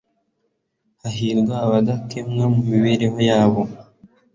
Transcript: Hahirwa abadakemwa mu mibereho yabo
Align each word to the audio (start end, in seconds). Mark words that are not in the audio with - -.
Hahirwa 1.01 1.53
abadakemwa 1.65 2.43
mu 2.53 2.61
mibereho 2.69 3.19
yabo 3.29 3.61